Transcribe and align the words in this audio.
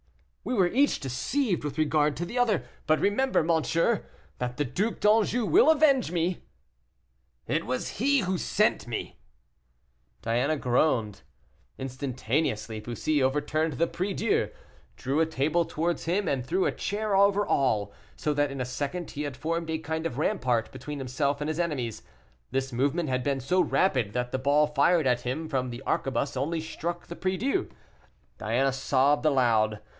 "We 0.43 0.55
were 0.55 0.65
each 0.69 0.99
deceived 0.99 1.63
with 1.63 1.77
regard 1.77 2.17
to 2.17 2.25
the 2.25 2.39
other; 2.39 2.63
but 2.87 2.99
remember, 2.99 3.43
monsieur, 3.43 4.03
that 4.39 4.57
the 4.57 4.65
Duc 4.65 4.99
d'Anjou 4.99 5.45
will 5.45 5.69
avenge 5.69 6.11
me." 6.11 6.41
"It 7.45 7.67
was 7.67 7.99
he 7.99 8.21
who 8.21 8.39
sent 8.39 8.87
me." 8.87 9.19
Diana 10.23 10.57
groaned. 10.57 11.21
Instantaneously 11.77 12.79
Bussy 12.79 13.21
overturned 13.21 13.73
the 13.73 13.85
prie 13.85 14.13
Dieu, 14.15 14.49
drew 14.95 15.19
a 15.19 15.27
table 15.27 15.63
towards 15.63 16.05
him, 16.05 16.27
and 16.27 16.43
threw 16.43 16.65
a 16.65 16.71
chair 16.71 17.15
over 17.15 17.45
all, 17.45 17.93
so 18.15 18.33
that 18.33 18.49
in 18.49 18.59
a 18.59 18.65
second 18.65 19.11
he 19.11 19.21
had 19.21 19.37
formed 19.37 19.69
a 19.69 19.77
kind 19.77 20.07
of 20.07 20.17
rampart 20.17 20.71
between 20.71 20.97
himself 20.97 21.39
and 21.39 21.47
his 21.49 21.59
enemies. 21.59 22.01
This 22.49 22.73
movement 22.73 23.09
had 23.09 23.21
been 23.21 23.39
so 23.41 23.61
rapid, 23.61 24.13
that 24.13 24.31
the 24.31 24.39
ball 24.39 24.65
fired 24.65 25.05
at 25.05 25.21
him 25.21 25.47
from 25.47 25.69
the 25.69 25.83
arquebuse 25.85 26.35
only 26.35 26.59
struck 26.59 27.05
the 27.05 27.15
prie 27.15 27.37
Dieu. 27.37 27.69
Diana 28.39 28.73
sobbed 28.73 29.27
aloud. 29.27 29.79